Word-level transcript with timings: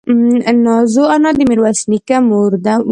نازو 0.65 1.03
انا 1.15 1.29
د 1.37 1.39
ميرويس 1.49 1.79
نيکه 1.91 2.17
مور 2.29 2.51
وه. 2.65 2.75